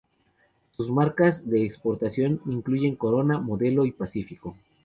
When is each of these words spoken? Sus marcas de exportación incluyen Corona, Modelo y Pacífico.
Sus 0.75 0.89
marcas 0.89 1.47
de 1.47 1.63
exportación 1.63 2.41
incluyen 2.47 2.95
Corona, 2.95 3.37
Modelo 3.37 3.85
y 3.85 3.91
Pacífico. 3.91 4.57